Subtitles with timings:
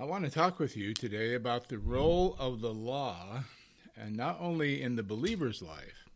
[0.00, 3.42] I want to talk with you today about the role of the law,
[3.96, 6.08] and not only in the believer's life,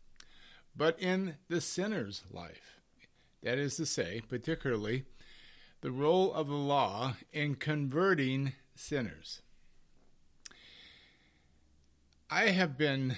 [0.73, 2.79] but in the sinner's life.
[3.41, 5.03] That is to say, particularly,
[5.81, 9.41] the role of the law in converting sinners.
[12.29, 13.17] I have been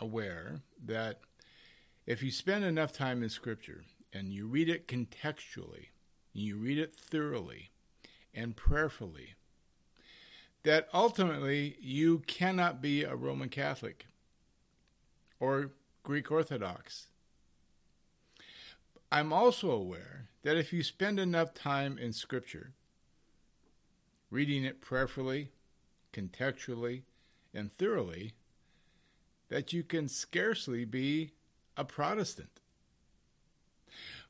[0.00, 1.20] aware that
[2.06, 5.90] if you spend enough time in Scripture and you read it contextually,
[6.32, 7.70] you read it thoroughly
[8.34, 9.36] and prayerfully,
[10.62, 14.06] that ultimately you cannot be a Roman Catholic
[15.38, 15.70] or
[16.02, 17.06] Greek Orthodox.
[19.10, 22.72] I'm also aware that if you spend enough time in Scripture,
[24.30, 25.50] reading it prayerfully,
[26.12, 27.02] contextually,
[27.52, 28.34] and thoroughly,
[29.48, 31.32] that you can scarcely be
[31.76, 32.60] a Protestant.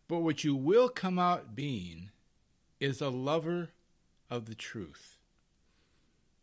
[0.09, 2.11] But what you will come out being
[2.81, 3.71] is a lover
[4.31, 5.20] of the truth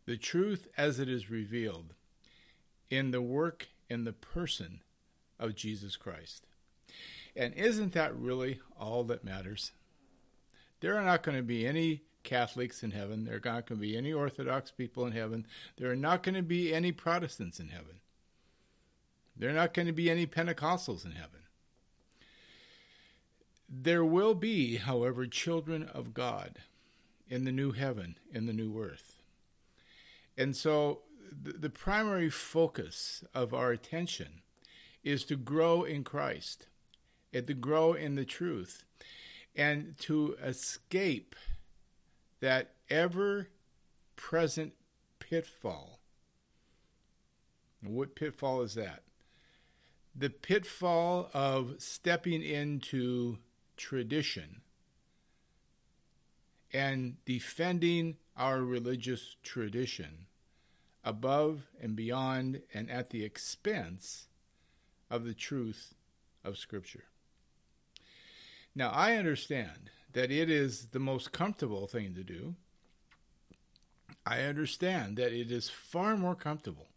[0.08, 1.92] the truth as it is revealed
[2.88, 4.80] in the work in the person
[5.38, 6.46] of Jesus Christ.
[7.36, 9.72] And isn't that really all that matters?
[10.80, 13.26] There are not going to be any Catholics in heaven.
[13.26, 15.46] There are not going to be any Orthodox people in heaven.
[15.76, 18.00] There are not going to be any Protestants in heaven.
[19.36, 21.40] There are not going to be any Pentecostals in heaven.
[23.68, 26.60] There will be, however, children of God
[27.28, 29.17] in the new heaven, in the new earth.
[30.38, 31.00] And so
[31.42, 34.40] the, the primary focus of our attention
[35.02, 36.68] is to grow in Christ
[37.34, 38.84] and to grow in the truth
[39.56, 41.34] and to escape
[42.40, 43.48] that ever
[44.14, 44.72] present
[45.18, 45.98] pitfall.
[47.82, 49.02] What pitfall is that?
[50.14, 53.38] The pitfall of stepping into
[53.76, 54.62] tradition
[56.72, 60.27] and defending our religious tradition
[61.04, 64.28] above and beyond and at the expense
[65.10, 65.94] of the truth
[66.44, 67.04] of Scripture.
[68.74, 72.54] Now, I understand that it is the most comfortable thing to do.
[74.24, 76.88] I understand that it is far more comfortable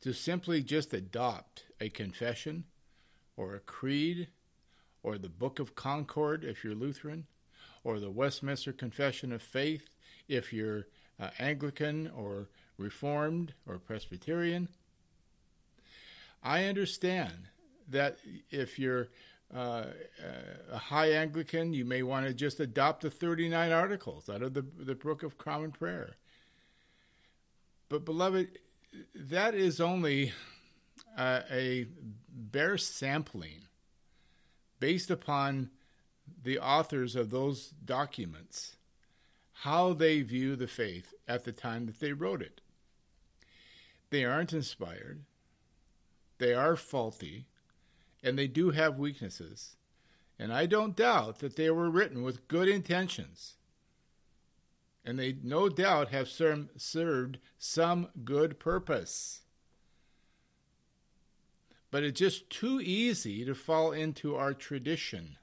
[0.00, 2.64] to simply just adopt a confession
[3.36, 4.28] or a creed
[5.02, 7.26] or the Book of Concord if you're Lutheran
[7.84, 9.88] or the Westminster Confession of Faith
[10.28, 10.86] if you're
[11.20, 12.48] uh, Anglican or
[12.78, 14.68] Reformed or Presbyterian.
[16.42, 17.48] I understand
[17.88, 18.18] that
[18.50, 19.08] if you're
[19.54, 19.84] uh,
[20.72, 24.62] a high Anglican, you may want to just adopt the 39 articles out of the,
[24.62, 26.16] the Book of Common Prayer.
[27.88, 28.58] But, beloved,
[29.14, 30.32] that is only
[31.16, 31.86] uh, a
[32.28, 33.62] bare sampling
[34.80, 35.70] based upon
[36.42, 38.76] the authors of those documents,
[39.52, 42.60] how they view the faith at the time that they wrote it.
[44.14, 45.24] They aren't inspired,
[46.38, 47.46] they are faulty,
[48.22, 49.74] and they do have weaknesses.
[50.38, 53.54] And I don't doubt that they were written with good intentions.
[55.04, 59.40] And they no doubt have served some good purpose.
[61.90, 65.38] But it's just too easy to fall into our tradition.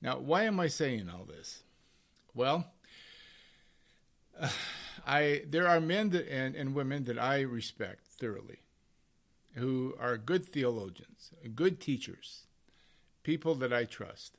[0.00, 1.64] Now, why am I saying all this?
[2.32, 2.72] Well,
[4.40, 4.50] uh,
[5.06, 8.60] I there are men that, and, and women that I respect thoroughly,
[9.54, 12.46] who are good theologians, good teachers,
[13.22, 14.36] people that I trust.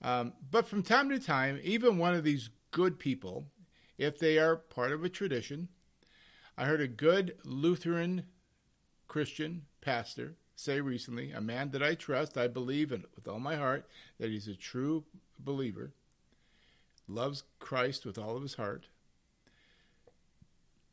[0.00, 3.46] Um, but from time to time, even one of these good people,
[3.96, 5.68] if they are part of a tradition,
[6.56, 8.24] I heard a good Lutheran
[9.08, 13.54] Christian pastor say recently, a man that I trust, I believe in with all my
[13.54, 13.86] heart
[14.18, 15.04] that he's a true
[15.38, 15.92] believer,
[17.08, 18.86] loves Christ with all of his heart.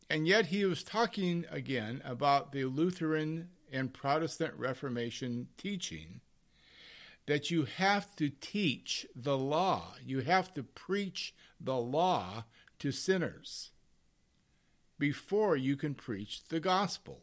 [0.09, 6.21] And yet he was talking again about the Lutheran and Protestant Reformation teaching
[7.25, 12.45] that you have to teach the law, you have to preach the law
[12.79, 13.71] to sinners
[14.99, 17.21] before you can preach the gospel.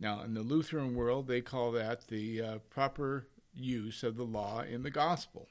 [0.00, 4.62] Now, in the Lutheran world, they call that the uh, proper use of the law
[4.62, 5.48] in the gospel,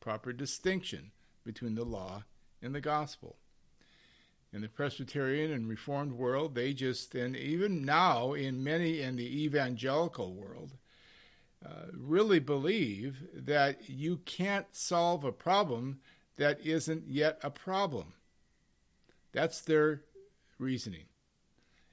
[0.00, 1.12] proper distinction
[1.44, 2.24] between the law
[2.62, 3.36] and the gospel.
[4.52, 9.44] In the Presbyterian and Reformed world, they just, and even now in many in the
[9.44, 10.72] evangelical world,
[11.64, 16.00] uh, really believe that you can't solve a problem
[16.36, 18.14] that isn't yet a problem.
[19.32, 20.02] That's their
[20.58, 21.04] reasoning.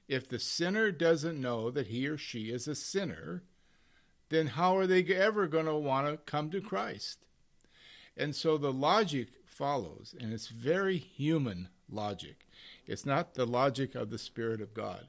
[0.08, 3.42] If the sinner doesn't know that he or she is a sinner,
[4.30, 7.18] then how are they ever going to want to come to Christ?
[8.18, 12.46] And so the logic follows, and it's very human logic.
[12.86, 15.06] It's not the logic of the Spirit of God.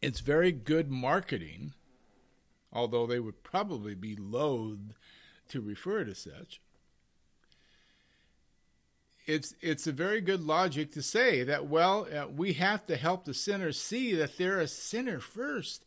[0.00, 1.74] It's very good marketing,
[2.72, 4.78] although they would probably be loath
[5.48, 6.60] to refer to such.
[9.24, 13.24] It's it's a very good logic to say that well uh, we have to help
[13.24, 15.84] the sinner see that they're a sinner first.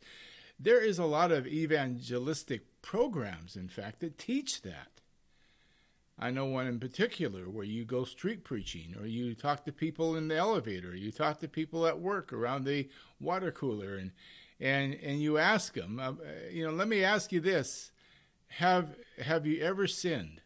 [0.58, 5.02] There is a lot of evangelistic programs, in fact, that teach that.
[6.20, 10.16] I know one in particular where you go street preaching, or you talk to people
[10.16, 12.88] in the elevator, you talk to people at work around the
[13.20, 14.12] water cooler, and
[14.60, 16.14] and and you ask them, uh,
[16.50, 17.92] you know, let me ask you this:
[18.48, 20.42] have have you ever sinned?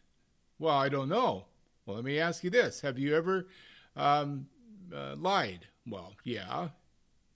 [0.58, 1.44] Well, I don't know.
[1.84, 3.46] Well, let me ask you this: Have you ever
[3.94, 4.46] um,
[4.92, 5.66] uh, lied?
[5.86, 6.68] Well, yeah,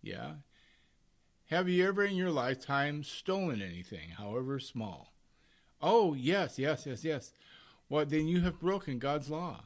[0.03, 0.33] yeah.
[1.51, 5.13] Have you ever in your lifetime stolen anything, however small?
[5.83, 7.33] Oh, yes, yes, yes, yes.
[7.89, 9.65] Well, then you have broken God's law.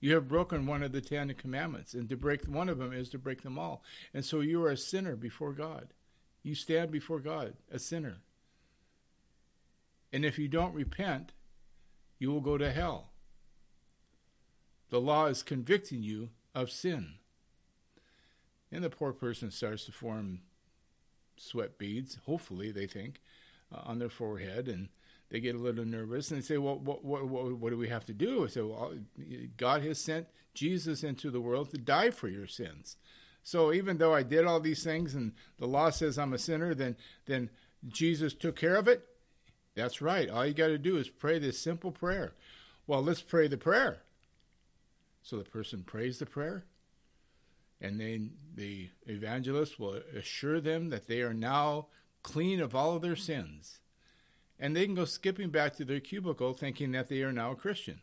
[0.00, 3.08] You have broken one of the Ten Commandments, and to break one of them is
[3.10, 3.82] to break them all.
[4.12, 5.88] And so you are a sinner before God.
[6.42, 8.18] You stand before God, a sinner.
[10.12, 11.32] And if you don't repent,
[12.18, 13.10] you will go to hell.
[14.90, 17.14] The law is convicting you of sin.
[18.70, 20.40] And the poor person starts to form
[21.38, 23.20] sweat beads, hopefully, they think,
[23.72, 24.68] uh, on their forehead.
[24.68, 24.88] And
[25.30, 27.88] they get a little nervous and they say, Well, what, what, what, what do we
[27.88, 28.44] have to do?
[28.44, 28.94] I say, Well,
[29.56, 32.96] God has sent Jesus into the world to die for your sins.
[33.42, 36.74] So even though I did all these things and the law says I'm a sinner,
[36.74, 36.96] then,
[37.26, 37.50] then
[37.86, 39.06] Jesus took care of it?
[39.74, 40.28] That's right.
[40.28, 42.34] All you got to do is pray this simple prayer.
[42.86, 44.02] Well, let's pray the prayer.
[45.22, 46.64] So the person prays the prayer,
[47.80, 51.86] and then the evangelist will assure them that they are now
[52.22, 53.80] clean of all of their sins
[54.58, 57.56] and they can go skipping back to their cubicle thinking that they are now a
[57.56, 58.00] Christian.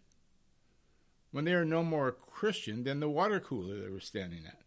[1.32, 4.62] When they are no more a Christian than the water cooler they were standing at.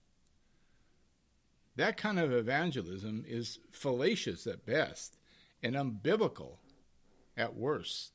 [1.76, 5.16] That kind of evangelism is fallacious at best
[5.62, 6.56] and unbiblical
[7.36, 8.12] at worst.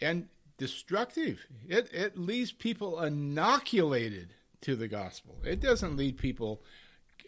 [0.00, 1.46] And destructive.
[1.68, 5.36] It, it leaves people inoculated to the gospel.
[5.44, 6.62] It doesn't lead people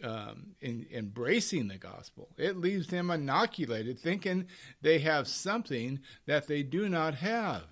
[0.03, 2.29] um, in embracing the gospel.
[2.37, 4.47] It leaves them inoculated, thinking
[4.81, 7.63] they have something that they do not have.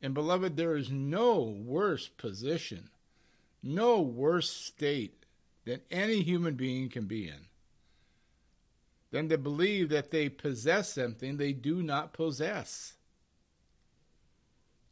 [0.00, 2.90] And beloved, there is no worse position,
[3.62, 5.24] no worse state
[5.64, 7.46] than any human being can be in
[9.12, 12.94] than to believe that they possess something they do not possess.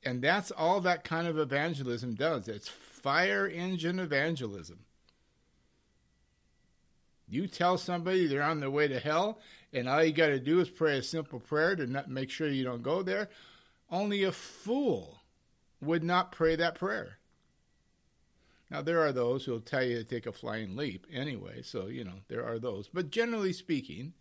[0.02, 2.48] And that's all that kind of evangelism does.
[2.48, 4.80] It's fire engine evangelism.
[7.28, 9.38] You tell somebody they're on their way to hell,
[9.72, 12.48] and all you got to do is pray a simple prayer to not make sure
[12.48, 13.28] you don't go there.
[13.90, 15.20] Only a fool
[15.80, 17.18] would not pray that prayer.
[18.70, 21.86] Now, there are those who will tell you to take a flying leap anyway, so,
[21.86, 22.88] you know, there are those.
[22.92, 24.12] But generally speaking,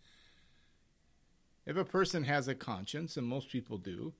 [1.66, 4.12] if a person has a conscience, and most people do,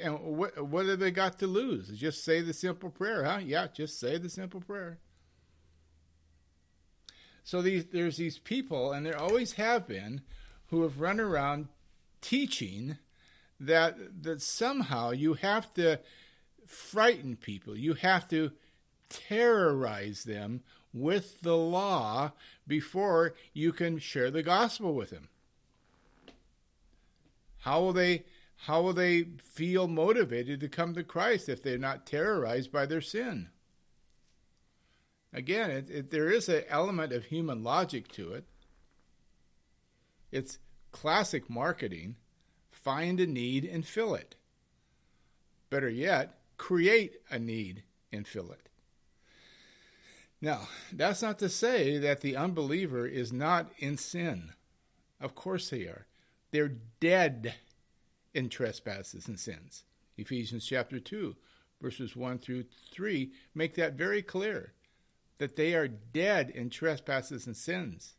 [0.00, 1.88] and what, what have they got to lose?
[1.88, 3.40] Just say the simple prayer, huh?
[3.44, 4.98] Yeah, just say the simple prayer.
[7.44, 10.22] So these, there's these people, and there always have been,
[10.68, 11.68] who have run around
[12.20, 12.98] teaching
[13.60, 16.00] that that somehow you have to
[16.66, 18.50] frighten people, you have to
[19.08, 22.32] terrorize them with the law
[22.66, 25.28] before you can share the gospel with them.
[27.58, 28.24] How will they
[28.60, 33.00] how will they feel motivated to come to Christ if they're not terrorized by their
[33.00, 33.50] sin?
[35.32, 38.44] Again, it, it, there is an element of human logic to it.
[40.32, 40.58] It's
[40.92, 42.16] classic marketing
[42.70, 44.36] find a need and fill it.
[45.70, 47.82] Better yet, create a need
[48.12, 48.68] and fill it.
[50.40, 54.52] Now, that's not to say that the unbeliever is not in sin.
[55.20, 56.06] Of course they are.
[56.52, 57.54] They're dead
[58.36, 59.84] in trespasses and sins.
[60.18, 61.34] Ephesians chapter 2,
[61.80, 64.74] verses 1 through 3 make that very clear
[65.38, 68.14] that they are dead in trespasses and sins.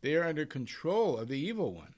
[0.00, 1.94] They are under control of the evil one.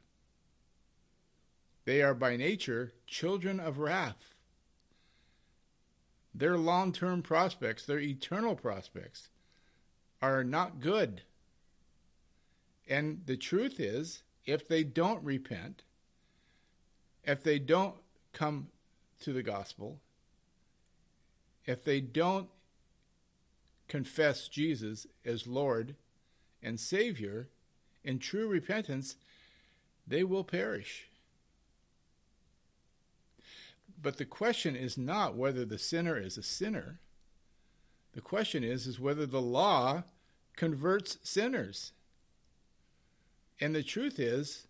[1.86, 4.34] They are by nature children of wrath.
[6.34, 9.30] Their long term prospects, their eternal prospects,
[10.20, 11.22] are not good.
[12.86, 15.82] And the truth is, if they don't repent,
[17.26, 17.94] if they don't
[18.32, 18.68] come
[19.20, 20.00] to the gospel,
[21.66, 22.48] if they don't
[23.88, 25.94] confess Jesus as Lord
[26.62, 27.48] and Savior
[28.02, 29.16] in true repentance,
[30.06, 31.08] they will perish.
[34.00, 37.00] But the question is not whether the sinner is a sinner.
[38.12, 40.04] The question is is whether the law
[40.56, 41.92] converts sinners.
[43.60, 44.66] And the truth is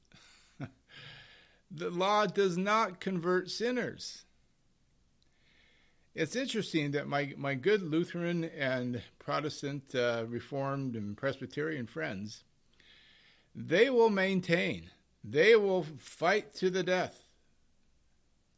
[1.75, 4.25] the law does not convert sinners.
[6.14, 12.45] It's interesting that my, my good Lutheran and Protestant uh, Reformed and Presbyterian friends,
[13.54, 14.90] they will maintain,
[15.25, 17.25] they will fight to the death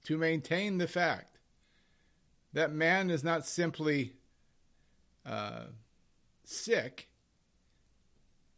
[0.04, 1.38] to maintain the fact
[2.52, 4.12] that man is not simply
[5.24, 5.64] uh,
[6.44, 7.08] sick,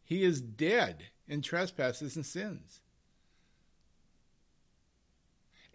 [0.03, 2.81] he is dead in trespasses and sins.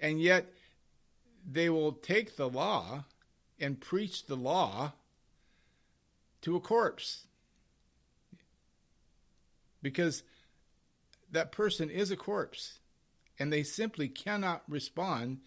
[0.04, 0.52] And yet,
[1.50, 3.06] they will take the law
[3.58, 4.92] and preach the law
[6.42, 7.24] to a corpse.
[9.80, 10.22] Because
[11.32, 12.80] that person is a corpse,
[13.38, 15.38] and they simply cannot respond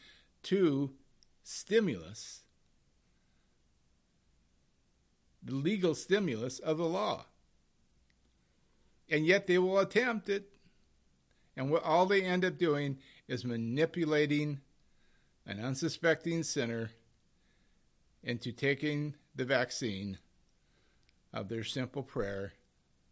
[0.41, 0.89] to
[1.43, 2.41] stimulus,
[5.43, 7.25] the legal stimulus of the law.
[9.07, 10.49] And yet they will attempt it.
[11.55, 12.97] And what all they end up doing
[13.27, 14.59] is manipulating
[15.45, 16.91] an unsuspecting sinner
[18.23, 20.17] into taking the vaccine
[21.33, 22.53] of their simple prayer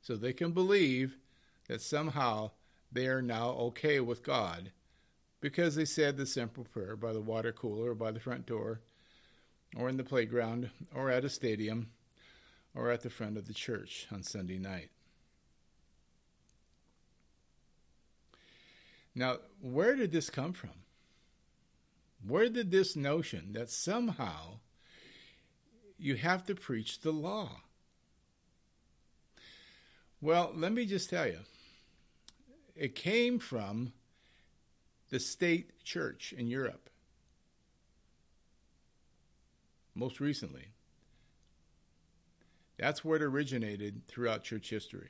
[0.01, 1.17] so they can believe
[1.67, 2.51] that somehow
[2.91, 4.71] they are now okay with God
[5.41, 8.81] because they said the simple prayer by the water cooler or by the front door
[9.75, 11.89] or in the playground or at a stadium
[12.73, 14.89] or at the front of the church on Sunday night.
[19.15, 20.71] Now, where did this come from?
[22.27, 24.59] Where did this notion that somehow
[25.97, 27.61] you have to preach the law?
[30.19, 31.39] Well, let me just tell you.
[32.75, 33.93] It came from
[35.09, 36.89] the state church in Europe.
[39.93, 40.69] Most recently.
[42.77, 45.09] That's where it originated throughout church history.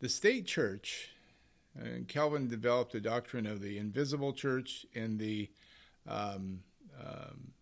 [0.00, 1.10] The state church
[1.78, 5.50] and Calvin developed the doctrine of the invisible church and the
[6.08, 6.60] um,
[6.98, 7.52] um,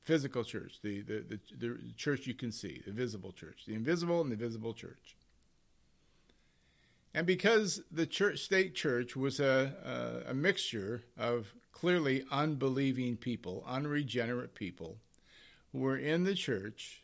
[0.00, 4.20] physical church, the, the, the, the, church you can see, the visible church, the invisible
[4.20, 5.16] and the visible church.
[7.12, 13.64] And because the church, state church was a, a, a mixture of clearly unbelieving people,
[13.66, 14.98] unregenerate people,
[15.72, 17.02] who were in the church,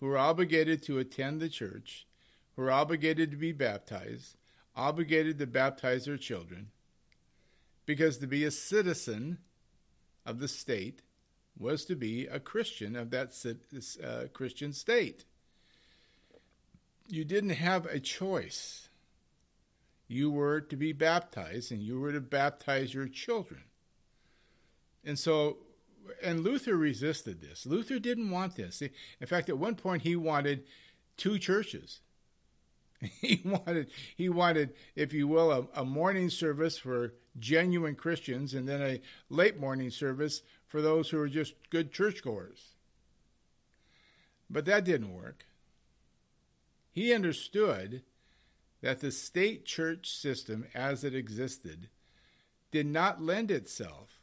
[0.00, 2.06] who were obligated to attend the church,
[2.54, 4.36] who were obligated to be baptized,
[4.76, 6.68] obligated to baptize their children
[7.86, 9.38] because to be a citizen
[10.24, 11.02] of the state
[11.58, 13.34] was to be a Christian of that
[14.02, 15.24] uh, Christian state.
[17.08, 18.88] You didn't have a choice.
[20.08, 23.62] You were to be baptized and you were to baptize your children.
[25.04, 25.58] And so,
[26.22, 27.66] and Luther resisted this.
[27.66, 28.82] Luther didn't want this.
[28.82, 30.64] In fact, at one point, he wanted
[31.16, 32.00] two churches
[33.20, 38.68] He wanted, he wanted, if you will, a, a, morning service for genuine Christians, and
[38.68, 42.74] then a late morning service for those who are just good churchgoers.
[44.50, 45.46] But that didn't work.
[46.92, 48.02] He understood
[48.82, 51.88] that the state church system, as it existed,
[52.70, 54.20] did not lend itself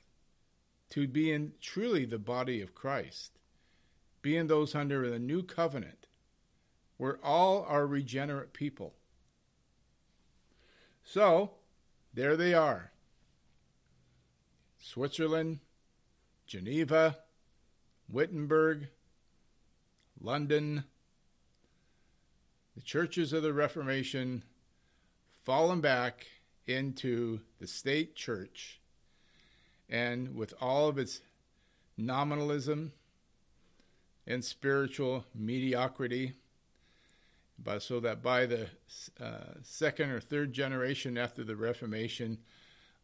[0.89, 3.39] to being truly the body of Christ,
[4.21, 6.06] being those under the new covenant
[6.97, 8.93] where all are regenerate people.
[11.03, 11.51] So,
[12.13, 12.91] there they are.
[14.79, 15.59] Switzerland,
[16.45, 17.17] Geneva,
[18.09, 18.87] Wittenberg,
[20.19, 20.83] London,
[22.75, 24.43] the churches of the Reformation
[25.43, 26.27] fallen back
[26.65, 28.79] into the state church.
[29.89, 31.21] And with all of its
[31.97, 32.91] nominalism
[34.25, 36.33] and spiritual mediocrity
[37.57, 38.67] but so that by the
[39.19, 42.37] uh, second or third generation after the Reformation,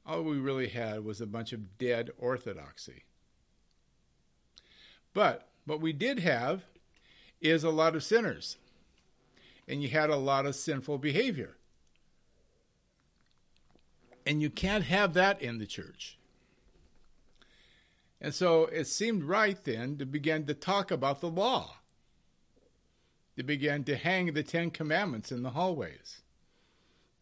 [0.06, 3.04] all we really had was a bunch of dead orthodoxy.
[5.14, 6.64] But what we did have
[7.42, 8.58] is a lot of sinners,
[9.68, 11.58] and you had a lot of sinful behavior.
[14.26, 16.18] And you can't have that in the church.
[18.22, 21.80] And so it seemed right then to begin to talk about the law.
[23.36, 26.22] They began to hang the Ten Commandments in the hallways,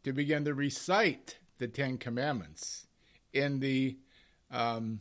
[0.03, 2.87] to begin to recite the Ten Commandments
[3.33, 3.97] in the
[4.51, 4.99] um,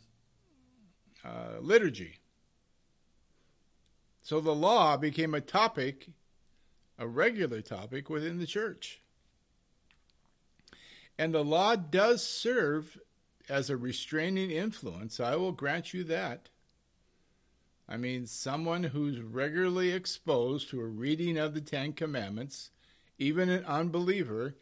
[1.25, 2.19] uh, liturgy.
[4.23, 6.11] So the law became a topic,
[6.99, 9.01] a regular topic within the church.
[11.19, 12.99] And the law does serve
[13.49, 15.19] as a restraining influence.
[15.19, 16.49] I will grant you that.
[17.91, 22.71] I mean, someone who's regularly exposed to a reading of the Ten Commandments,
[23.19, 24.55] even an unbeliever,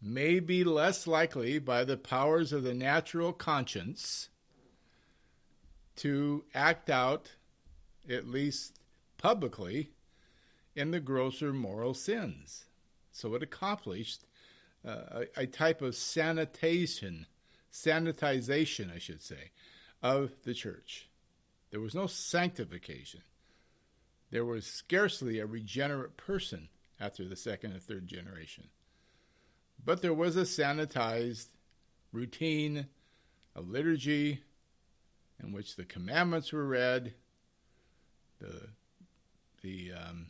[0.00, 4.30] may be less likely by the powers of the natural conscience
[5.96, 7.32] to act out,
[8.08, 8.78] at least
[9.18, 9.90] publicly,
[10.74, 12.64] in the grosser moral sins.
[13.12, 14.24] So it accomplished
[14.88, 17.26] uh, a, a type of sanitation,
[17.70, 19.50] sanitization, I should say,
[20.02, 21.09] of the church.
[21.70, 23.22] There was no sanctification.
[24.30, 26.68] There was scarcely a regenerate person
[27.00, 28.68] after the second and third generation.
[29.84, 31.48] But there was a sanitized
[32.12, 32.86] routine
[33.54, 34.40] of liturgy
[35.42, 37.14] in which the commandments were read,
[38.40, 38.68] the,
[39.62, 40.26] the um,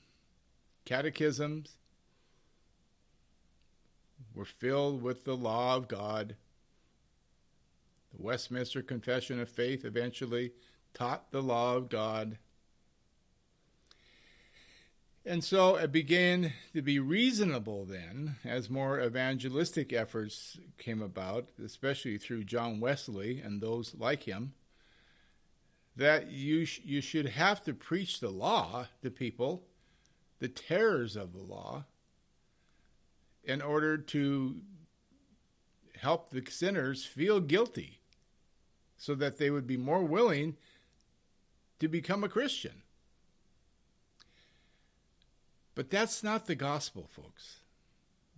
[0.85, 1.77] catechisms
[4.35, 6.37] were filled with the law of God.
[8.15, 10.53] The Westminster Confession of Faith eventually
[10.95, 12.39] taught the law of God.
[15.25, 22.17] And so it began to be reasonable then, as more evangelistic efforts came about, especially
[22.17, 24.55] through John Wesley and those like him,
[25.97, 29.63] that you, sh- you should have to preach the law to people,
[30.39, 31.85] the terrors of the law,
[33.45, 34.57] in order to
[36.01, 38.01] help the sinners feel guilty
[38.97, 40.57] so that they would be more willing
[41.81, 42.83] to become a Christian.
[45.75, 47.61] But that's not the gospel, folks.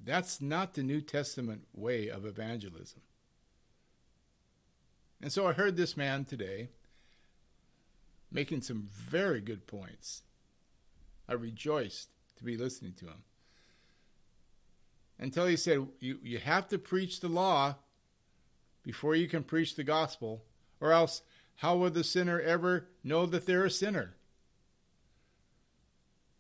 [0.05, 3.03] That's not the New Testament way of evangelism.
[5.21, 6.69] And so I heard this man today
[8.31, 10.23] making some very good points.
[11.29, 12.09] I rejoiced
[12.39, 13.23] to be listening to him.
[15.19, 17.77] Until he said, you, you have to preach the law
[18.83, 20.43] before you can preach the gospel,
[20.81, 21.23] or else
[21.57, 24.15] how will the sinner ever know that they're a sinner?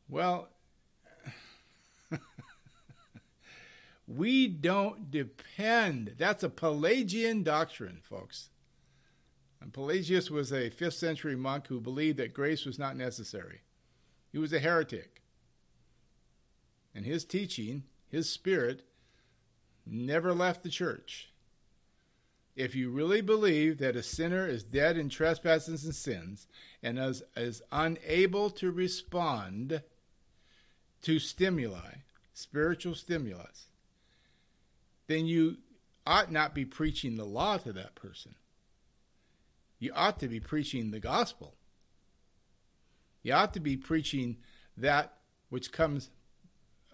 [0.08, 0.48] Well,
[4.06, 6.14] we don't depend.
[6.18, 8.50] That's a Pelagian doctrine, folks.
[9.60, 13.60] And Pelagius was a 5th century monk who believed that grace was not necessary.
[14.32, 15.22] He was a heretic.
[16.94, 18.82] And his teaching, his spirit,
[19.86, 21.31] never left the church
[22.54, 26.46] if you really believe that a sinner is dead in trespasses and sins
[26.82, 29.82] and is, is unable to respond
[31.02, 31.94] to stimuli,
[32.34, 33.68] spiritual stimulus,
[35.06, 35.56] then you
[36.06, 38.34] ought not be preaching the law to that person.
[39.78, 41.54] You ought to be preaching the gospel.
[43.22, 44.36] You ought to be preaching
[44.76, 45.14] that
[45.48, 46.10] which comes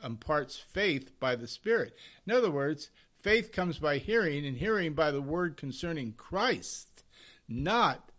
[0.03, 1.97] imparts faith by the Spirit.
[2.27, 2.91] In other words,
[3.21, 7.05] Faith comes by hearing, and hearing by the word concerning Christ,
[7.49, 8.11] not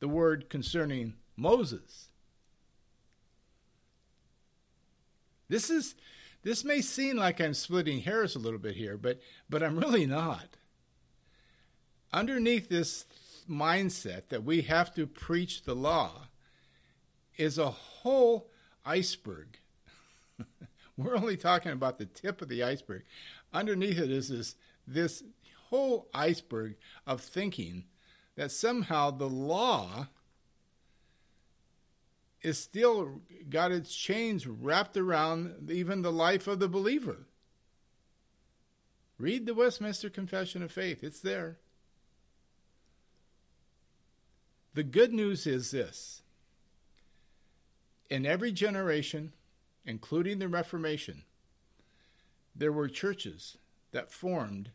[0.00, 2.08] the word concerning Moses.
[5.48, 5.94] This is
[6.42, 10.06] this may seem like I'm splitting hairs a little bit here, but but I'm really
[10.06, 10.56] not.
[12.12, 13.06] Underneath this
[13.48, 16.28] mindset that we have to preach the law
[17.36, 18.50] is a whole
[18.84, 19.58] iceberg.
[20.96, 23.04] We're only talking about the tip of the iceberg
[23.54, 25.22] underneath it is this this
[25.70, 27.84] whole iceberg of thinking
[28.36, 30.08] that somehow the law
[32.42, 37.26] is still got its chains wrapped around even the life of the believer.
[39.18, 41.56] Read the Westminster Confession of Faith, it's there.
[44.74, 46.22] The good news is this
[48.10, 49.32] in every generation,
[49.86, 51.22] including the Reformation,
[52.54, 53.58] there were churches
[53.92, 54.70] that formed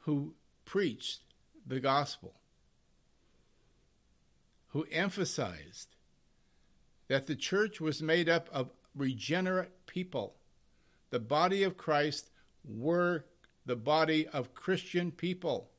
[0.00, 0.34] who
[0.64, 1.20] preached
[1.66, 2.34] the gospel,
[4.68, 5.96] who emphasized
[7.08, 10.34] that the church was made up of regenerate people.
[11.10, 12.30] The body of Christ
[12.64, 13.24] were
[13.66, 15.70] the body of Christian people.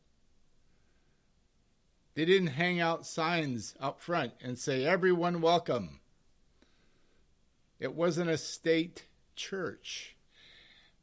[2.14, 6.00] They didn't hang out signs up front and say, Everyone welcome.
[7.80, 9.06] It wasn't a state
[9.36, 10.16] church.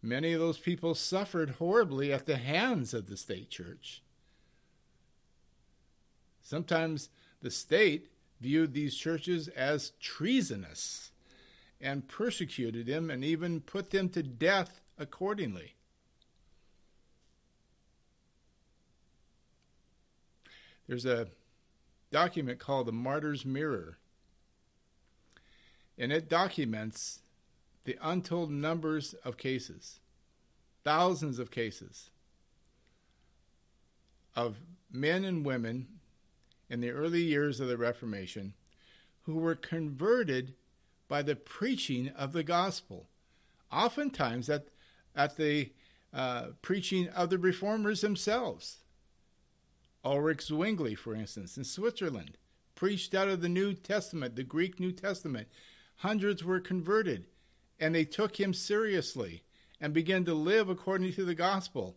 [0.02, 4.02] Many of those people suffered horribly at the hands of the state church.
[6.42, 7.11] Sometimes
[7.42, 8.08] the state
[8.40, 11.11] viewed these churches as treasonous
[11.80, 15.74] and persecuted them and even put them to death accordingly.
[20.87, 21.28] There's a
[22.11, 23.98] document called the Martyr's Mirror,
[25.98, 27.20] and it documents
[27.88, 30.01] the untold numbers of cases,
[30.85, 32.11] thousands of cases
[34.37, 34.59] of
[34.92, 35.87] men and women
[36.68, 38.53] in the early years of the Reformation
[39.22, 40.53] who were converted
[41.09, 43.09] by the preaching of the gospel,
[43.72, 44.66] oftentimes at,
[45.16, 45.72] at the
[46.12, 48.81] uh, preaching of the reformers themselves.
[50.05, 52.37] Ulrich Zwingli, for instance, in Switzerland,
[52.74, 55.48] preached out of the New Testament, the Greek New Testament.
[55.96, 57.24] Hundreds were converted,
[57.80, 59.42] and they took him seriously
[59.80, 61.96] and began to live according to the gospel.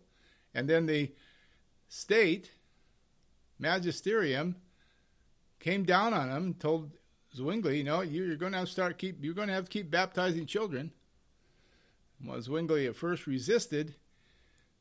[0.53, 1.11] And then the
[1.87, 2.51] state,
[3.57, 4.55] magisterium,
[5.59, 6.91] came down on him, and told
[7.35, 9.71] Zwingli, you know, you're going to have to start keep, you're going to have to
[9.71, 10.91] keep baptizing children.
[12.23, 13.95] Well, Zwingli at first resisted.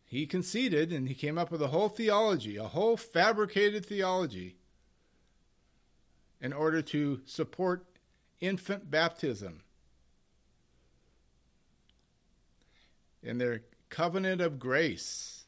[0.04, 4.56] He conceded, and he came up with a whole theology, a whole fabricated theology,
[6.40, 7.86] in order to support
[8.40, 9.62] infant baptism.
[13.22, 15.44] In their covenant of grace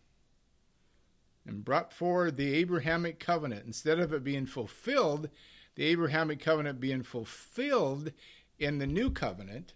[1.46, 3.64] and brought forward the Abrahamic covenant.
[3.66, 5.28] Instead of it being fulfilled,
[5.74, 8.12] the Abrahamic covenant being fulfilled
[8.58, 9.74] in the new covenant,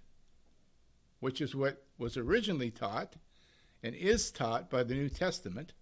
[1.21, 3.15] which is what was originally taught
[3.83, 5.73] and is taught by the New Testament,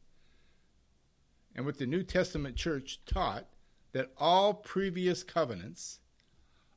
[1.55, 3.47] and what the New Testament church taught
[3.93, 6.01] that all previous covenants,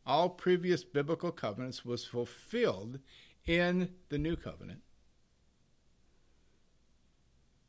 [0.06, 3.00] all previous biblical covenants, was fulfilled
[3.46, 4.82] in the new covenant.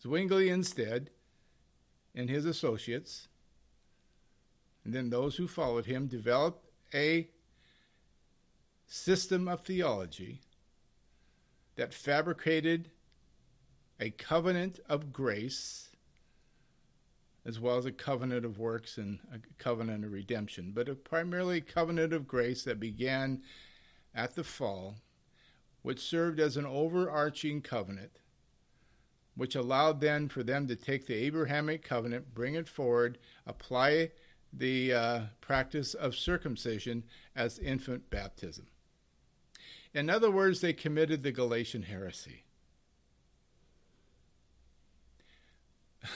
[0.03, 1.11] Zwingli instead
[2.15, 3.29] and his associates,
[4.85, 7.29] and then those who followed him, developed a
[8.87, 10.41] system of theology
[11.77, 12.91] that fabricated
[14.01, 15.89] a covenant of grace
[17.45, 21.63] as well as a covenant of works and a covenant of redemption, but a primarily
[21.63, 23.43] covenant of grace that began
[24.15, 24.97] at the fall,
[25.81, 28.19] which served as an overarching covenant
[29.39, 34.11] which allowed then for them to take the Abrahamic covenant, bring it forward, apply
[34.53, 37.05] the uh, practice of circumcision
[37.37, 38.67] as infant baptism.
[39.95, 42.43] In other words, they committed the Galatian heresy.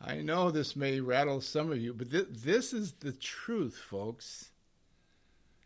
[0.00, 4.50] I know this may rattle some of you, but th- this is the truth, folks.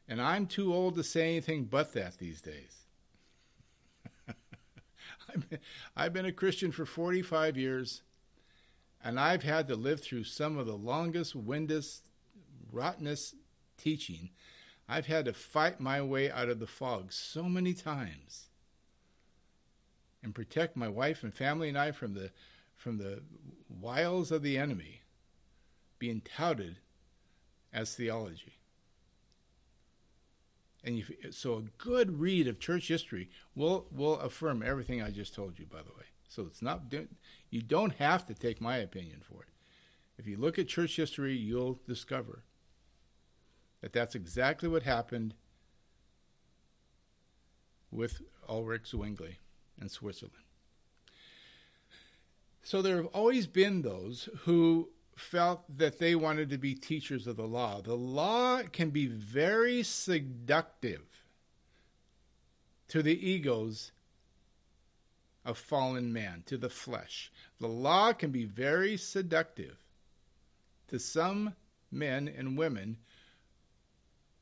[0.08, 2.77] And I'm too old to say anything but that these days.
[5.96, 8.02] I've been a Christian for 45 years,
[9.02, 12.10] and I've had to live through some of the longest, windest,
[12.72, 13.34] rottenest
[13.76, 14.30] teaching.
[14.88, 18.48] I've had to fight my way out of the fog so many times
[20.22, 22.30] and protect my wife and family and I from the
[22.76, 23.22] from the
[23.68, 25.00] wiles of the enemy
[25.98, 26.76] being touted
[27.72, 28.57] as theology.
[30.88, 35.34] And you, so a good read of church history will will affirm everything I just
[35.34, 35.66] told you.
[35.66, 36.90] By the way, so it's not
[37.50, 39.50] you don't have to take my opinion for it.
[40.16, 42.42] If you look at church history, you'll discover
[43.82, 45.34] that that's exactly what happened
[47.90, 49.40] with Ulrich Zwingli
[49.78, 50.46] in Switzerland.
[52.62, 54.88] So there have always been those who
[55.20, 57.80] felt that they wanted to be teachers of the law.
[57.80, 61.02] The law can be very seductive
[62.88, 63.92] to the egos
[65.44, 67.32] of fallen man, to the flesh.
[67.58, 69.78] The law can be very seductive
[70.88, 71.54] to some
[71.90, 72.98] men and women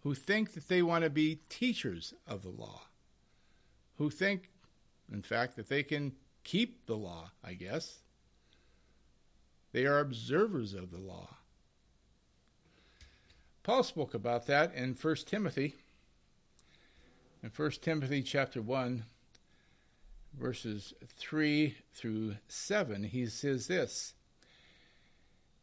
[0.02, 2.82] who think that they want to be teachers of the law,
[3.98, 4.50] who think,
[5.12, 6.12] in fact, that they can
[6.44, 7.98] keep the law, I guess.
[9.76, 11.36] They are observers of the law.
[13.62, 15.74] Paul spoke about that in 1 Timothy.
[17.42, 19.04] In 1 Timothy chapter 1,
[20.32, 24.14] verses 3 through 7, he says this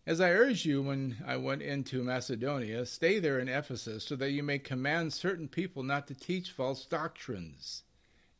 [0.05, 4.29] As I urged you when I went into Macedonia, stay there in Ephesus, so that
[4.29, 7.81] you may command certain people not to teach false doctrines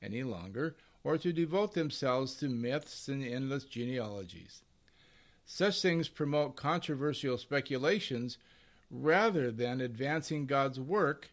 [0.03, 4.62] any longer, or to devote themselves to myths and endless genealogies
[5.45, 8.38] such things promote controversial speculations
[8.89, 11.32] rather than advancing God's work,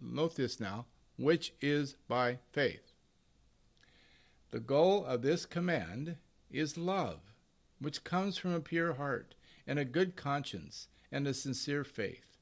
[0.00, 2.92] note this now, which is by faith.
[4.50, 6.16] The goal of this command
[6.50, 7.20] is love,
[7.80, 9.34] which comes from a pure heart
[9.66, 12.38] and a good conscience and a sincere faith.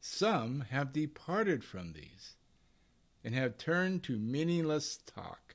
[0.00, 2.34] Some have departed from these
[3.24, 5.54] and have turned to meaningless talk.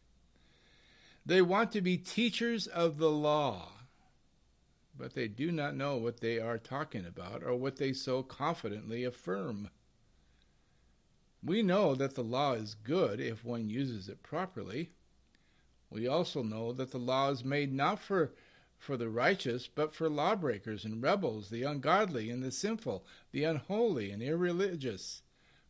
[1.26, 3.83] They want to be teachers of the law
[4.98, 9.04] but they do not know what they are talking about or what they so confidently
[9.04, 9.70] affirm.
[11.44, 14.92] We know that the law is good if one uses it properly.
[15.90, 18.34] We also know that the law is made not for
[18.84, 24.12] for the righteous, but for lawbreakers and rebels, the ungodly and the sinful, the unholy
[24.12, 25.22] and irreligious,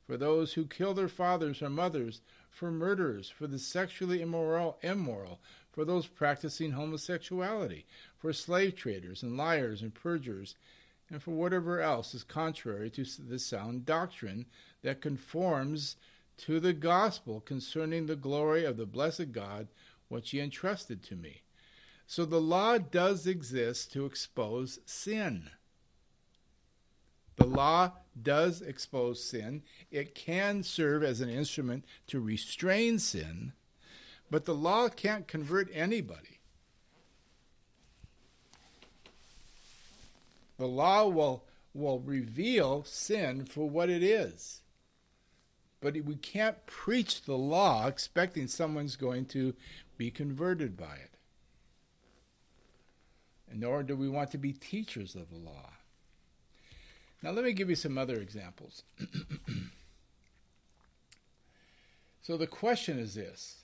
[0.08, 5.40] for those who kill their fathers or mothers, for murderers, for the sexually immoral, immoral,
[5.74, 7.86] for those practicing homosexuality,
[8.18, 10.56] for slave traders and liars and perjurers,
[11.10, 14.46] and for whatever else is contrary to the sound doctrine
[14.84, 15.98] that conforms
[16.38, 19.68] to the gospel concerning the glory of the blessed God
[20.08, 21.42] which he entrusted to me.
[22.06, 25.50] So the law does exist to expose sin.
[27.38, 29.64] The law does expose sin.
[29.90, 33.54] It can serve as an instrument to restrain sin,
[34.34, 36.40] but the law can't convert anybody.
[40.58, 41.44] The law will,
[41.76, 44.64] will reveal sin for what it is.
[45.82, 49.54] But we can't preach the law expecting someone's going to
[50.00, 51.12] be converted by it.
[53.54, 55.74] Nor do we want to be teachers of the law.
[57.22, 58.82] Now, let me give you some other examples.
[62.24, 63.63] so the question is this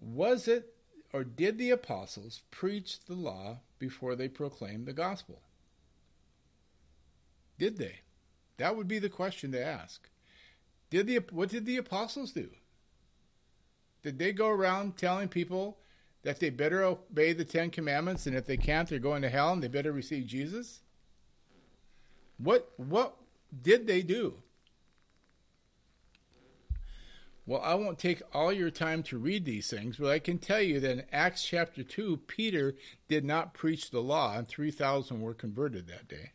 [0.00, 0.74] Was it
[1.12, 5.40] or did the apostles preach the law before they proclaimed the gospel?
[7.58, 8.00] Did they?
[8.58, 10.08] That would be the question to ask.
[10.90, 12.50] Did the what did the apostles do?
[14.02, 15.78] Did they go around telling people
[16.22, 19.52] that they better obey the Ten Commandments, and if they can't, they're going to hell,
[19.52, 20.80] and they better receive Jesus?
[22.38, 23.16] What what
[23.62, 24.34] did they do?
[27.48, 30.60] Well, I won't take all your time to read these things, but I can tell
[30.60, 32.74] you that in Acts chapter 2, Peter
[33.08, 36.32] did not preach the law, and 3,000 were converted that day.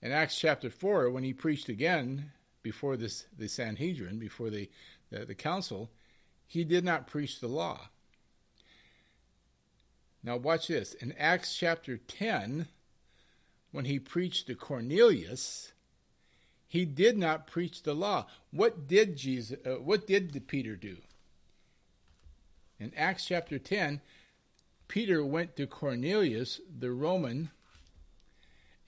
[0.00, 2.30] In Acts chapter 4, when he preached again
[2.62, 4.70] before this, the Sanhedrin, before the,
[5.10, 5.90] the, the council,
[6.46, 7.88] he did not preach the law.
[10.22, 10.94] Now, watch this.
[10.94, 12.68] In Acts chapter 10,
[13.72, 15.72] when he preached to Cornelius,
[16.74, 18.26] he did not preach the law.
[18.50, 20.96] What did Jesus uh, what did Peter do?
[22.80, 24.00] In Acts chapter 10,
[24.88, 27.52] Peter went to Cornelius, the Roman,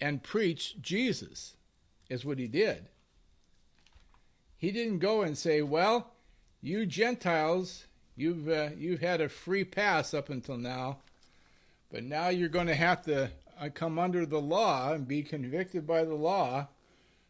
[0.01, 1.55] and preached Jesus.
[2.09, 2.89] Is what he did.
[4.59, 6.11] He didn't go and say, "Well,
[6.61, 7.85] you Gentiles,
[8.17, 10.99] you've uh, you've had a free pass up until now,
[11.93, 15.87] but now you're going to have to uh, come under the law and be convicted
[15.87, 16.67] by the law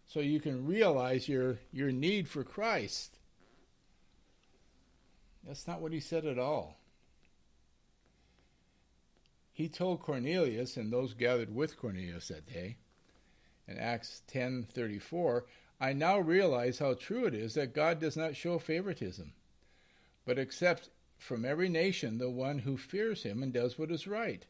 [0.07, 3.19] so you can realize your your need for Christ.
[5.45, 6.79] That's not what he said at all.
[9.53, 12.77] He told Cornelius and those gathered with Cornelius that day
[13.69, 15.45] in Acts 10:34,
[15.81, 19.35] I now realize how true it is that God does not show favoritism,
[20.25, 24.47] but accepts from every nation the one who fears him and does what is right.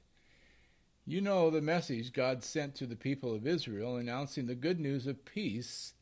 [1.09, 5.07] You know the message God sent to the people of Israel announcing the good news
[5.07, 5.95] of peace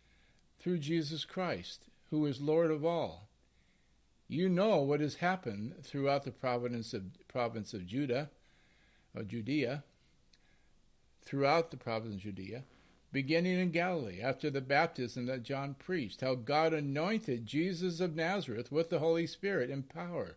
[0.58, 3.28] through Jesus Christ, who is Lord of all.
[4.28, 8.30] You know what has happened throughout the province of, province of Judah,
[9.14, 9.84] of Judea,
[11.22, 12.64] throughout the province of Judea,
[13.12, 18.72] beginning in Galilee after the baptism that John preached, how God anointed Jesus of Nazareth
[18.72, 20.36] with the Holy Spirit and power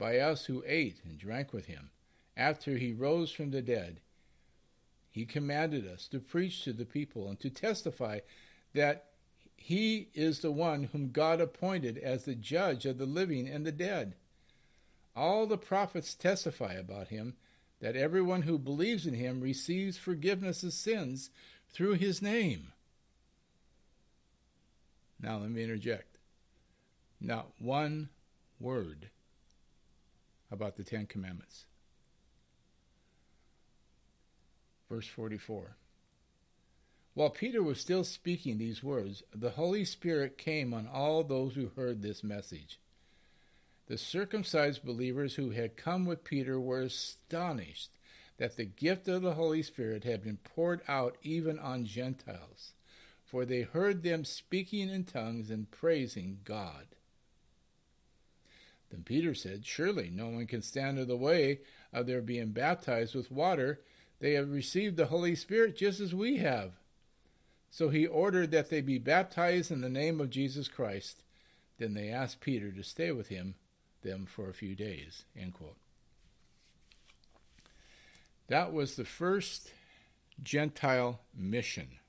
[0.00, 1.90] by us who ate and drank with him
[2.34, 4.00] after he rose from the dead.
[5.10, 8.20] He commanded us to preach to the people and to testify
[8.72, 9.10] that
[9.56, 13.72] he is the one whom God appointed as the judge of the living and the
[13.72, 14.14] dead.
[15.14, 17.34] All the prophets testify about him
[17.80, 21.28] that everyone who believes in him receives forgiveness of sins
[21.72, 22.72] through his name.
[25.20, 26.16] Now, let me interject.
[27.20, 28.08] Not one
[28.58, 29.10] word
[30.50, 31.66] about the Ten Commandments.
[34.88, 35.76] Verse 44.
[37.14, 41.70] While Peter was still speaking these words, the Holy Spirit came on all those who
[41.76, 42.80] heard this message.
[43.86, 47.90] The circumcised believers who had come with Peter were astonished
[48.38, 52.72] that the gift of the Holy Spirit had been poured out even on Gentiles,
[53.24, 56.86] for they heard them speaking in tongues and praising God.
[58.90, 61.60] Then Peter said, Surely no one can stand in the way
[61.92, 63.80] of their being baptized with water.
[64.18, 66.72] They have received the Holy Spirit just as we have.
[67.70, 71.22] So he ordered that they be baptized in the name of Jesus Christ.
[71.78, 73.54] Then they asked Peter to stay with him
[74.02, 75.24] them for a few days.
[78.48, 79.72] That was the first
[80.42, 81.99] Gentile mission.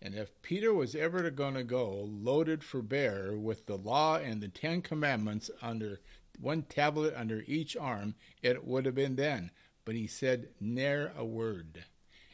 [0.00, 4.40] And if Peter was ever going to go loaded for bear with the law and
[4.40, 6.00] the Ten Commandments under
[6.40, 9.50] one tablet under each arm, it would have been then.
[9.84, 11.84] But he said ne'er a word.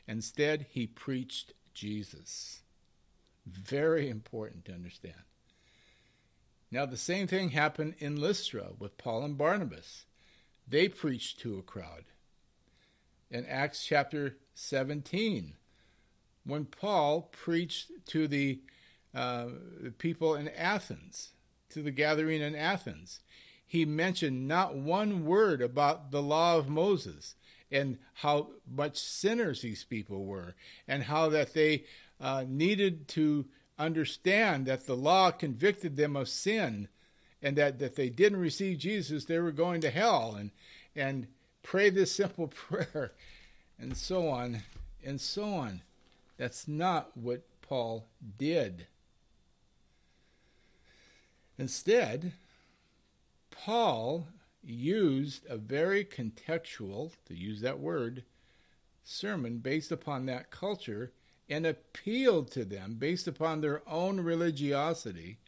[0.06, 2.62] Instead, he preached Jesus.
[3.46, 5.14] Very important to understand.
[6.70, 10.04] Now, the same thing happened in Lystra with Paul and Barnabas.
[10.66, 12.04] They preached to a crowd.
[13.30, 15.54] In Acts chapter 17,
[16.44, 18.60] when Paul preached to the,
[19.14, 19.46] uh,
[19.80, 21.30] the people in Athens,
[21.70, 23.20] to the gathering in Athens,
[23.66, 27.34] he mentioned not one word about the law of Moses
[27.72, 30.54] and how much sinners these people were,
[30.86, 31.84] and how that they
[32.20, 33.46] uh, needed to
[33.78, 36.88] understand that the law convicted them of sin,
[37.42, 40.50] and that that they didn't receive Jesus, they were going to hell, and
[40.94, 41.26] and
[41.62, 43.12] pray this simple prayer,
[43.78, 44.62] and so on
[45.04, 45.82] and so on.
[46.36, 48.06] That's not what Paul
[48.38, 48.86] did.
[51.58, 52.32] Instead,
[53.50, 54.26] Paul
[54.62, 58.24] used a very contextual, to use that word,
[59.04, 61.12] sermon based upon that culture
[61.48, 65.38] and appealed to them based upon their own religiosity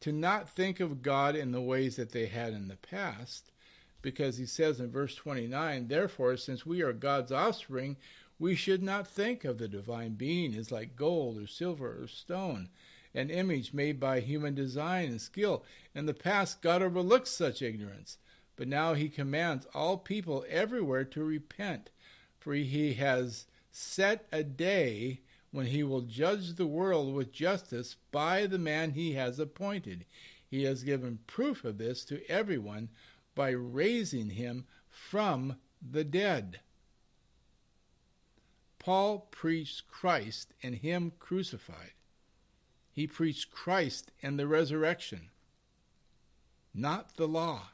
[0.00, 3.50] to not think of God in the ways that they had in the past,
[4.00, 7.96] because he says in verse 29 Therefore, since we are God's offspring,
[8.38, 12.68] we should not think of the divine being as like gold or silver or stone,
[13.14, 15.64] an image made by human design and skill.
[15.94, 18.18] In the past, God overlooked such ignorance
[18.58, 21.90] but now he commands all people everywhere to repent,
[22.40, 25.20] for he has set a day
[25.52, 30.04] when he will judge the world with justice by the man he has appointed.
[30.44, 32.88] He has given proof of this to everyone
[33.36, 36.58] by raising him from the dead.
[38.88, 41.92] Paul preached Christ and him crucified.
[42.90, 45.28] He preached Christ and the resurrection,
[46.72, 47.68] not the law.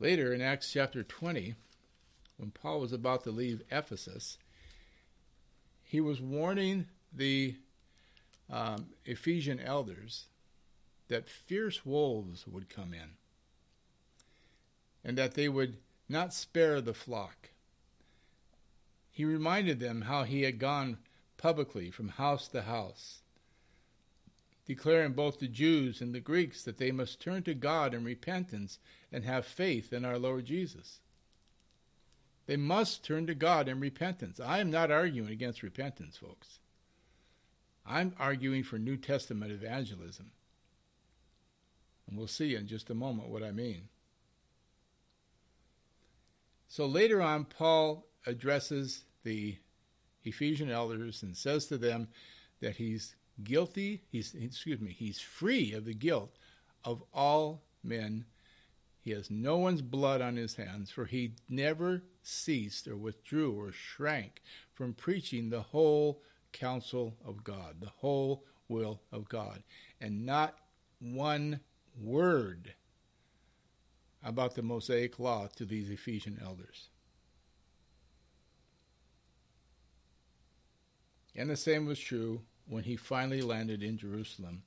[0.00, 1.54] Later in Acts chapter 20,
[2.38, 4.38] when Paul was about to leave Ephesus,
[5.82, 7.56] he was warning the
[8.48, 10.28] um, Ephesian elders
[11.08, 13.10] that fierce wolves would come in
[15.04, 15.76] and that they would
[16.12, 17.50] not spare the flock.
[19.10, 20.98] He reminded them how he had gone
[21.36, 23.22] publicly from house to house,
[24.64, 28.78] declaring both the Jews and the Greeks that they must turn to God in repentance
[29.10, 31.00] and have faith in our Lord Jesus.
[32.46, 34.40] They must turn to God in repentance.
[34.40, 36.58] I am not arguing against repentance, folks.
[37.84, 40.30] I'm arguing for New Testament evangelism.
[42.06, 43.88] And we'll see in just a moment what I mean.
[46.72, 49.58] So later on, Paul addresses the
[50.24, 52.08] Ephesian elders and says to them
[52.62, 56.34] that he's guilty, he's excuse me, he's free of the guilt
[56.82, 58.24] of all men.
[59.02, 63.70] He has no one's blood on his hands, for he never ceased or withdrew or
[63.70, 64.40] shrank
[64.72, 69.62] from preaching the whole counsel of God, the whole will of God,
[70.00, 70.56] and not
[71.00, 71.60] one
[72.00, 72.72] word
[74.24, 76.88] about the Mosaic law to these Ephesian elders.
[81.34, 84.62] And the same was true when he finally landed in Jerusalem,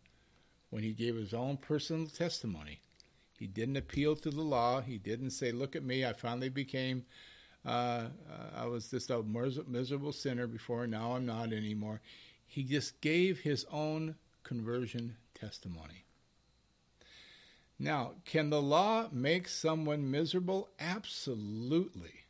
[0.69, 2.79] when he gave his own personal testimony.
[3.37, 4.81] He didn't appeal to the law.
[4.81, 7.05] He didn't say, Look at me, I finally became,
[7.65, 8.05] uh,
[8.55, 12.01] I was just a miserable sinner before, now I'm not anymore.
[12.47, 16.05] He just gave his own conversion testimony.
[17.77, 20.69] Now, can the law make someone miserable?
[20.79, 22.25] Absolutely.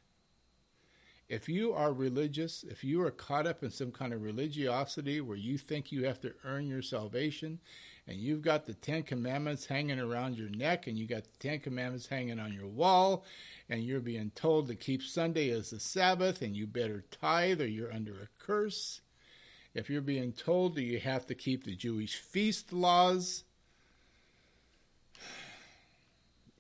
[1.27, 5.37] If you are religious, if you are caught up in some kind of religiosity where
[5.37, 7.59] you think you have to earn your salvation,
[8.07, 11.59] and you've got the Ten Commandments hanging around your neck, and you got the Ten
[11.59, 13.25] Commandments hanging on your wall,
[13.69, 17.67] and you're being told to keep Sunday as the Sabbath, and you better tithe or
[17.67, 19.01] you're under a curse.
[19.73, 23.43] If you're being told that you have to keep the Jewish feast laws,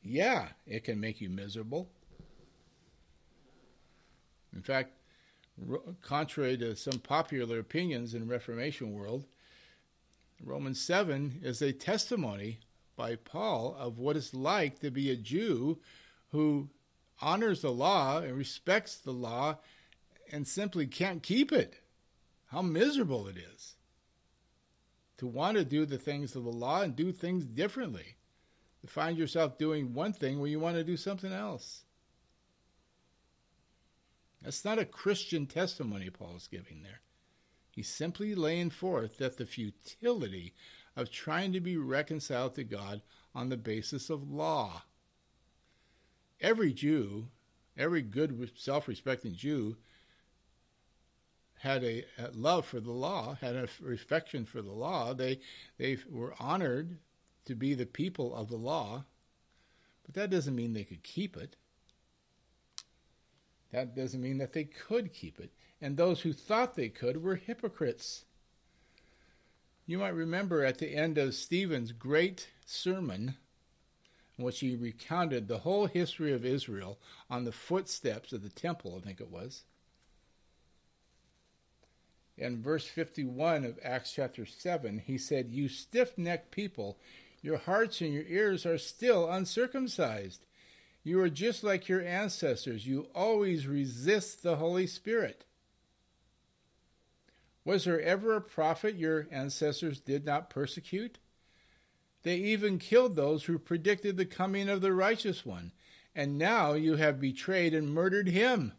[0.05, 1.89] yeah, it can make you miserable.
[4.53, 4.91] In fact,
[6.01, 9.25] contrary to some popular opinions in Reformation world,
[10.43, 12.59] Romans 7 is a testimony
[12.95, 15.79] by Paul of what it's like to be a Jew
[16.31, 16.69] who
[17.21, 19.57] honors the law and respects the law
[20.31, 21.79] and simply can't keep it.
[22.47, 23.75] How miserable it is
[25.17, 28.14] to want to do the things of the law and do things differently.
[28.87, 31.83] Find yourself doing one thing when you want to do something else.
[34.41, 37.01] That's not a Christian testimony Paul's giving there.
[37.71, 40.53] He's simply laying forth that the futility
[40.95, 43.01] of trying to be reconciled to God
[43.33, 44.83] on the basis of law.
[46.39, 47.29] Every Jew,
[47.77, 49.77] every good self respecting Jew,
[51.59, 55.13] had a, a, love for the law, had a affection for the law.
[55.13, 55.39] They,
[55.77, 56.99] they were honored
[57.45, 59.05] to be the people of the law,
[60.05, 61.55] but that doesn't mean they could keep it.
[63.71, 65.51] That doesn't mean that they could keep it.
[65.81, 68.25] And those who thought they could were hypocrites.
[69.85, 73.35] You might remember at the end of Stephen's great sermon,
[74.37, 76.97] in which he recounted the whole history of Israel
[77.29, 79.63] on the footsteps of the temple, I think it was.
[82.37, 86.97] In verse 51 of Acts chapter 7, he said, You stiff necked people,
[87.45, 90.45] your hearts and your ears are still uncircumcised.
[91.03, 92.87] You are just like your ancestors.
[92.87, 95.45] You always resist the Holy Spirit.
[97.63, 101.19] Was there ever a prophet your ancestors did not persecute?
[102.23, 105.71] They even killed those who predicted the coming of the righteous one,
[106.15, 108.73] and now you have betrayed and murdered him.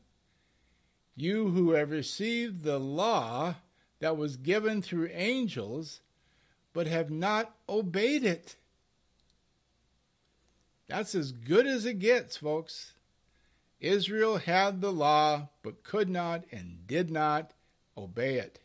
[1.14, 3.54] You who have received the law
[4.00, 6.00] that was given through angels,
[6.76, 8.54] but have not obeyed it.
[10.88, 12.92] That's as good as it gets, folks.
[13.80, 17.52] Israel had the law, but could not and did not
[17.96, 18.60] obey it.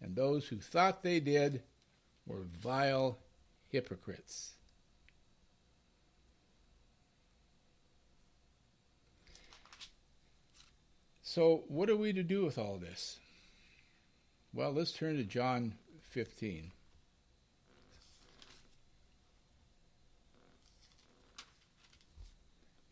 [0.00, 1.60] And those who thought they did
[2.24, 3.18] were vile
[3.66, 4.52] hypocrites.
[11.24, 13.18] So, what are we to do with all this?
[14.54, 15.74] Well, let's turn to John
[16.10, 16.70] 15.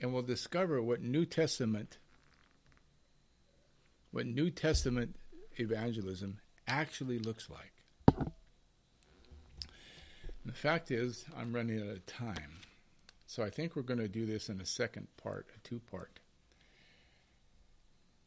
[0.03, 1.99] and we'll discover what New Testament
[4.11, 5.17] what New Testament
[5.57, 6.39] evangelism
[6.69, 7.73] actually looks like.
[10.45, 12.59] the fact is, I'm running out of time.
[13.27, 16.19] So I think we're going to do this in a second part, a two part.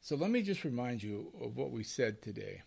[0.02, 2.64] So let me just remind you of what we said today.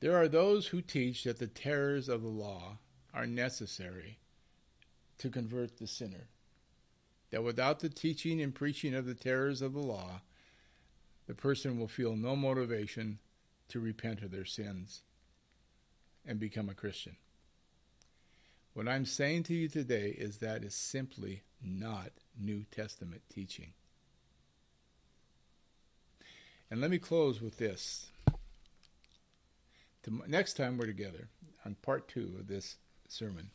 [0.00, 2.78] There are those who teach that the terrors of the law
[3.12, 4.18] are necessary
[5.18, 6.28] to convert the sinner.
[7.30, 10.22] That without the teaching and preaching of the terrors of the law,
[11.26, 13.18] the person will feel no motivation
[13.68, 15.02] to repent of their sins
[16.26, 17.16] and become a Christian.
[18.72, 23.72] What I'm saying to you today is that is simply not New Testament teaching.
[26.70, 28.06] And let me close with this.
[30.08, 31.28] Next time we're together
[31.64, 32.76] on part two of this
[33.08, 33.50] sermon,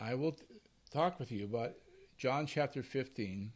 [0.00, 0.36] I will
[0.90, 1.72] talk with you about
[2.16, 3.52] John chapter 15,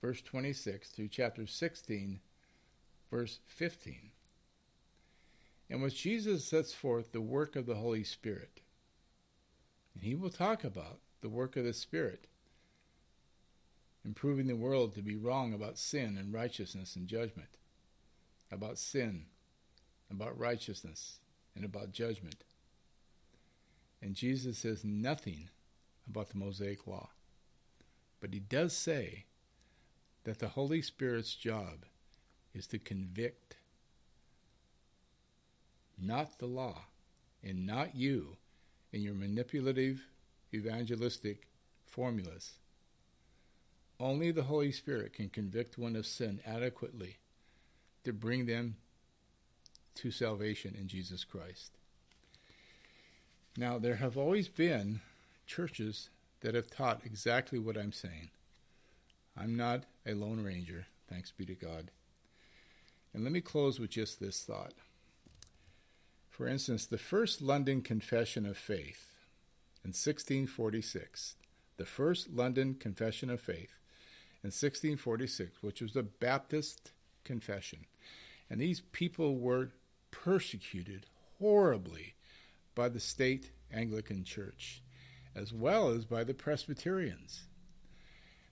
[0.00, 2.20] verse 26 through chapter 16,
[3.10, 4.10] verse 15,
[5.68, 8.60] in which Jesus sets forth the work of the Holy Spirit.
[9.94, 12.28] And he will talk about the work of the Spirit,
[14.04, 17.56] improving the world to be wrong about sin and righteousness and judgment,
[18.52, 19.26] about sin,
[20.10, 21.18] about righteousness,
[21.54, 22.44] and about judgment.
[24.00, 25.48] And Jesus says nothing
[26.08, 27.10] about the Mosaic Law.
[28.20, 29.24] But he does say
[30.24, 31.84] that the Holy Spirit's job
[32.54, 33.56] is to convict,
[36.00, 36.82] not the law,
[37.42, 38.36] and not you
[38.92, 40.00] in your manipulative
[40.54, 41.48] evangelistic
[41.86, 42.54] formulas.
[44.00, 47.18] Only the Holy Spirit can convict one of sin adequately
[48.04, 48.76] to bring them
[49.98, 51.72] to salvation in Jesus Christ.
[53.56, 55.00] Now, there have always been
[55.46, 58.30] churches that have taught exactly what I'm saying.
[59.36, 61.90] I'm not a Lone Ranger, thanks be to God.
[63.12, 64.74] And let me close with just this thought.
[66.28, 69.08] For instance, the first London Confession of Faith
[69.84, 71.34] in 1646,
[71.76, 73.74] the first London Confession of Faith
[74.44, 76.92] in 1646, which was a Baptist
[77.24, 77.86] confession.
[78.48, 79.70] And these people were
[80.10, 81.06] persecuted
[81.38, 82.14] horribly
[82.74, 84.82] by the state Anglican Church,
[85.34, 87.44] as well as by the Presbyterians.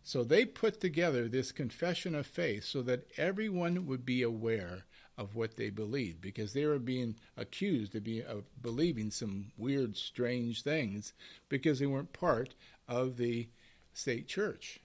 [0.03, 4.85] So they put together this confession of faith so that everyone would be aware
[5.19, 9.97] of what they believed because they were being accused of, being, of believing some weird,
[9.97, 11.13] strange things
[11.49, 12.55] because they weren't part
[12.87, 13.49] of the
[13.95, 14.79] state church.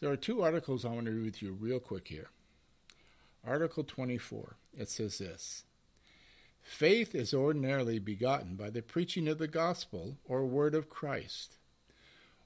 [0.00, 2.28] There are two articles I want to read with you real quick here.
[3.46, 5.64] Article 24, it says this
[6.62, 11.58] Faith is ordinarily begotten by the preaching of the gospel or word of Christ,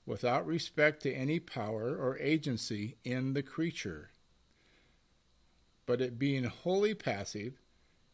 [0.05, 4.11] without respect to any power or agency in the creature,
[5.87, 7.55] but it being wholly passive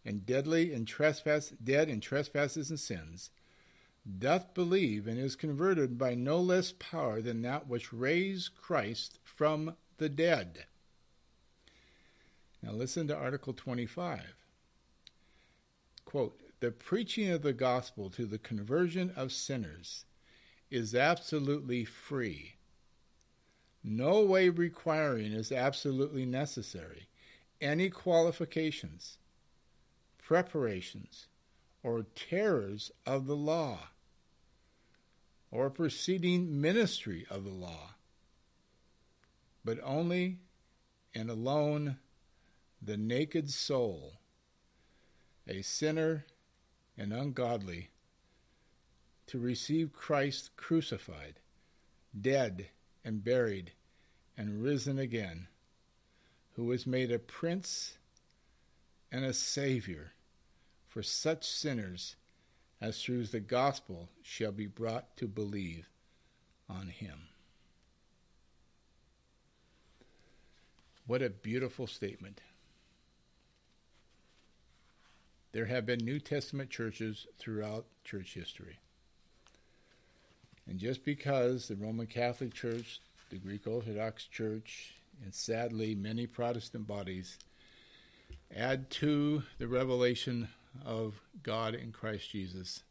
[0.05, 3.31] and deadly in trespass, dead in trespasses and sins,
[4.19, 9.75] doth believe and is converted by no less power than that which raised Christ from
[9.99, 10.67] the dead.
[12.67, 14.35] Now listen to Article 25.
[16.05, 20.05] Quote, the preaching of the gospel to the conversion of sinners
[20.69, 22.57] is absolutely free.
[23.85, 27.07] No way requiring is absolutely necessary.
[27.61, 29.19] Any qualifications,
[30.19, 31.29] preparations,
[31.85, 33.91] or terrors of the law,
[35.53, 37.95] or preceding ministry of the law,
[39.65, 40.41] but only
[41.15, 41.99] and alone
[42.81, 44.15] the naked soul,
[45.49, 46.27] a sinner
[46.97, 47.91] and ungodly,
[49.27, 51.41] to receive Christ crucified,
[52.19, 52.69] dead
[53.05, 53.73] and buried,
[54.37, 55.49] and risen again,
[56.55, 57.99] who was made a prince
[59.11, 60.13] and a savior
[60.89, 62.17] for such sinners
[62.81, 65.89] as through the gospel shall be brought to believe
[66.69, 67.29] on him.
[71.07, 72.41] What a beautiful statement.
[75.57, 78.79] There have been New Testament churches throughout church history.
[80.69, 83.01] And just because the Roman Catholic Church,
[83.31, 84.93] the Greek Orthodox Church,
[85.25, 87.39] and sadly many Protestant bodies
[88.55, 90.49] add to the revelation
[90.85, 92.83] of God in Christ Jesus,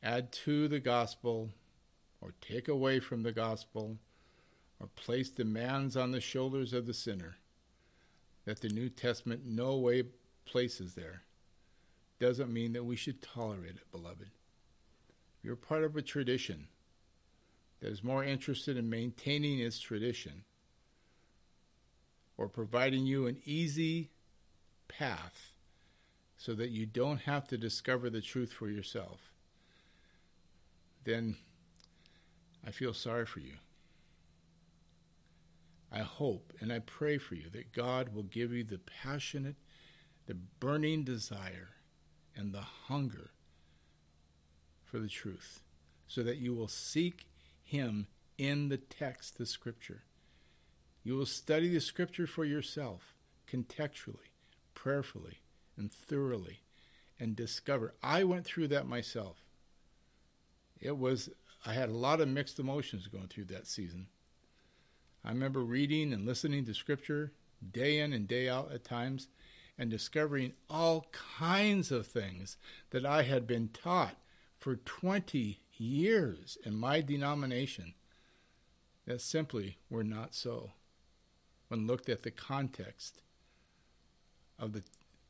[0.00, 1.50] add to the gospel,
[2.20, 3.98] or take away from the gospel,
[4.78, 7.34] or place demands on the shoulders of the sinner
[8.44, 10.04] that the New Testament no way
[10.46, 11.22] places there,
[12.20, 14.30] doesn't mean that we should tolerate it, beloved.
[15.42, 16.68] You're part of a tradition
[17.80, 20.44] that is more interested in maintaining its tradition
[22.36, 24.10] or providing you an easy
[24.86, 25.52] path
[26.36, 29.32] so that you don't have to discover the truth for yourself,
[31.04, 31.36] then
[32.66, 33.54] I feel sorry for you.
[35.92, 39.56] I hope and I pray for you that God will give you the passionate,
[40.26, 41.70] the burning desire,
[42.40, 43.30] and the hunger
[44.82, 45.60] for the truth,
[46.08, 47.26] so that you will seek
[47.62, 48.06] Him
[48.38, 50.04] in the text, the Scripture.
[51.04, 53.14] You will study the Scripture for yourself,
[53.46, 54.32] contextually,
[54.74, 55.42] prayerfully,
[55.76, 56.62] and thoroughly
[57.20, 57.94] and discover.
[58.02, 59.44] I went through that myself.
[60.80, 61.28] It was,
[61.66, 64.06] I had a lot of mixed emotions going through that season.
[65.22, 67.32] I remember reading and listening to scripture
[67.70, 69.28] day in and day out at times
[69.80, 71.06] and discovering all
[71.38, 72.58] kinds of things
[72.90, 74.16] that I had been taught
[74.58, 77.94] for 20 years in my denomination
[79.06, 80.72] that simply were not so
[81.68, 83.22] when looked at the context
[84.58, 84.82] of the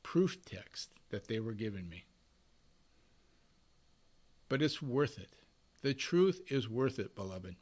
[0.02, 2.02] proof text that they were giving me.
[4.48, 5.30] But it's worth it.
[5.82, 7.54] The truth is worth it, beloved.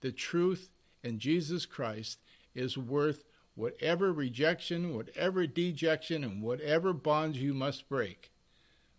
[0.00, 0.70] The truth
[1.02, 2.20] in Jesus Christ
[2.54, 3.24] is worth
[3.56, 8.30] whatever rejection, whatever dejection, and whatever bonds you must break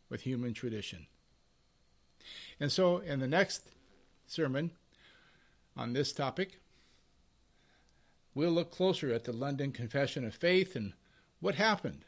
[0.09, 1.07] with human tradition.
[2.59, 3.69] And so, in the next
[4.25, 4.71] sermon
[5.77, 6.59] on this topic,
[8.35, 10.91] we'll look closer at the London Confession of Faith and
[11.39, 12.03] what happened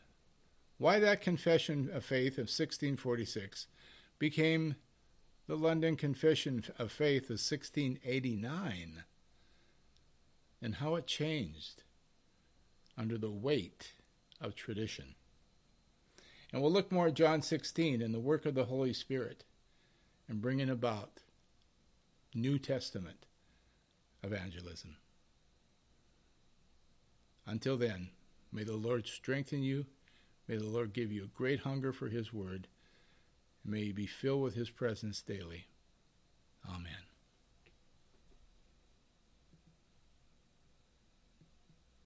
[0.79, 3.67] why that Confession of Faith of 1646
[4.17, 4.75] became
[5.45, 9.03] the London Confession of Faith of 1689
[10.61, 11.83] and how it changed
[12.99, 13.93] under the weight
[14.39, 15.15] of tradition.
[16.51, 19.45] And we'll look more at John 16 and the work of the Holy Spirit
[20.27, 21.21] and bringing about
[22.35, 23.25] New Testament
[24.21, 24.97] evangelism.
[27.47, 28.09] Until then,
[28.51, 29.85] may the Lord strengthen you
[30.49, 32.67] May the Lord give you a great hunger for His word.
[33.63, 35.67] May you be filled with His presence daily.
[36.67, 37.09] Amen.